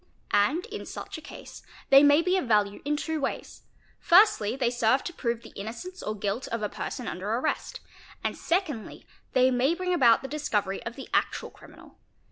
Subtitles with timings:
[0.33, 3.61] And in such a case they may be of value in two ways;
[3.99, 7.81] firstly they serve to prove the innocence or guilt of a person under arrest,
[8.23, 11.99] and secondly they may bring about the discovery of the actual criminal.